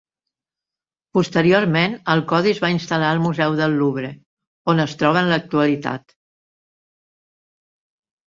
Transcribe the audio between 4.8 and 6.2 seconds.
es troba en l'actualitat.